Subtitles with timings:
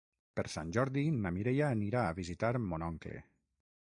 [0.37, 3.15] Per Sant Jordi na Mireia anirà a visitar mon oncle.